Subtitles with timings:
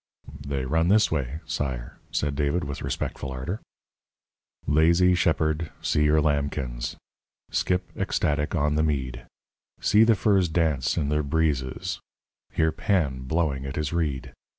[0.47, 3.61] "They run this way, sire," said David, with respectful ardour:
[4.65, 6.95] "'Lazy shepherd, see your lambkins
[7.51, 9.27] Skip, ecstatic, on the mead;
[9.79, 11.99] See the firs dance in the breezes,
[12.51, 14.33] Hear Pan blowing at his reed.